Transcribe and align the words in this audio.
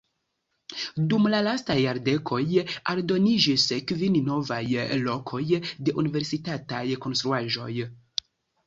Dum 1.11 1.27
la 1.33 1.41
lastaj 1.47 1.75
jardekoj 1.81 2.39
aldoniĝis 2.95 3.67
kvin 3.93 4.19
novaj 4.31 4.63
lokoj 5.05 5.45
de 5.61 5.97
universitataj 6.05 6.85
konstruaĵoj. 7.07 7.73